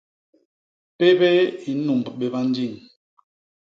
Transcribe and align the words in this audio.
Pépéé 0.97 1.43
i 1.69 1.71
nnumb 1.75 2.05
béba 2.19 2.39
jiñ. 2.53 2.73